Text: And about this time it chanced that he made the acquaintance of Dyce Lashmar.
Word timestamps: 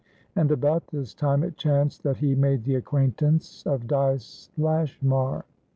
And 0.35 0.49
about 0.49 0.87
this 0.87 1.13
time 1.13 1.43
it 1.43 1.57
chanced 1.57 2.01
that 2.01 2.17
he 2.17 2.33
made 2.33 2.63
the 2.63 2.73
acquaintance 2.73 3.63
of 3.67 3.85
Dyce 3.85 4.49
Lashmar. 4.57 5.45